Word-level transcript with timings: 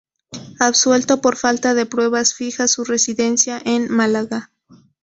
Absuelto 0.59 1.21
por 1.21 1.35
falta 1.37 1.75
de 1.75 1.85
pruebas 1.85 2.33
fija 2.33 2.67
su 2.67 2.83
residencia 2.85 3.61
en 3.63 3.87
Málaga. 3.91 4.49